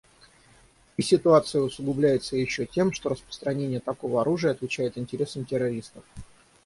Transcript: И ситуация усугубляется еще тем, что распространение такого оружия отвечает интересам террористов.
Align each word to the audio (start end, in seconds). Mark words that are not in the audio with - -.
И 0.97 1.03
ситуация 1.03 1.61
усугубляется 1.61 2.35
еще 2.35 2.65
тем, 2.65 2.91
что 2.91 3.09
распространение 3.09 3.79
такого 3.79 4.21
оружия 4.21 4.49
отвечает 4.49 4.97
интересам 4.97 5.45
террористов. 5.45 6.03